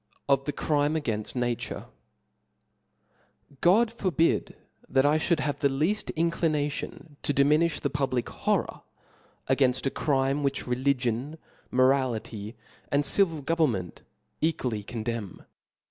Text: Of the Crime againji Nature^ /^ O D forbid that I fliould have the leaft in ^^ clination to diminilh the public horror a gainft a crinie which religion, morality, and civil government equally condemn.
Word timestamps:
Of 0.27 0.45
the 0.45 0.51
Crime 0.51 0.95
againji 0.95 1.33
Nature^ 1.35 1.85
/^ 3.61 3.69
O 3.81 3.85
D 3.85 3.93
forbid 3.95 4.55
that 4.89 5.05
I 5.05 5.19
fliould 5.19 5.41
have 5.41 5.59
the 5.59 5.67
leaft 5.67 6.09
in 6.15 6.31
^^ 6.31 6.33
clination 6.35 7.17
to 7.21 7.31
diminilh 7.35 7.79
the 7.81 7.91
public 7.91 8.27
horror 8.27 8.81
a 9.47 9.55
gainft 9.55 9.85
a 9.85 9.91
crinie 9.91 10.41
which 10.41 10.65
religion, 10.65 11.37
morality, 11.69 12.55
and 12.91 13.05
civil 13.05 13.43
government 13.43 14.01
equally 14.41 14.81
condemn. 14.81 15.45